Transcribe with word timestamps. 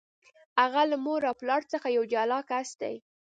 هغه 0.61 0.81
له 0.91 0.97
مور 1.05 1.21
او 1.29 1.35
پلار 1.41 1.61
څخه 1.73 1.87
یو 1.97 2.03
جلا 2.13 2.39
کس 2.49 2.69
دی. 2.81 2.95